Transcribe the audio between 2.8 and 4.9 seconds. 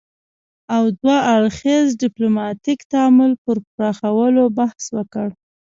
تعامل پر پراخولو بحث